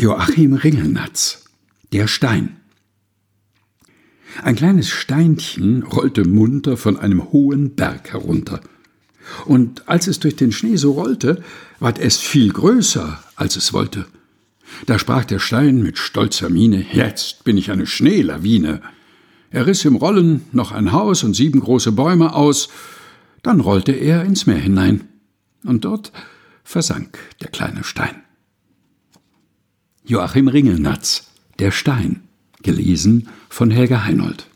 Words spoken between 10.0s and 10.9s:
es durch den Schnee